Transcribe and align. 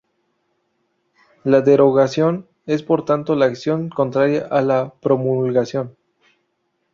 La 1.43 1.61
derogación 1.61 2.47
es, 2.65 2.81
por 2.81 3.05
tanto, 3.05 3.35
la 3.35 3.45
acción 3.45 3.89
contraria 3.89 4.47
a 4.49 4.63
la 4.63 4.95
promulgación. 4.99 5.95